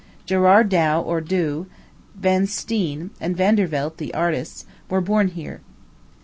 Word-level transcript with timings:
Gerard 0.25 0.69
Dow 0.69 0.99
or 0.99 1.21
Douw, 1.21 1.67
Jan 2.19 2.47
Steen, 2.47 3.11
and 3.21 3.37
Vandervelde, 3.37 3.97
the 3.97 4.15
artists, 4.15 4.65
were 4.89 4.99
born 4.99 5.27
here. 5.27 5.61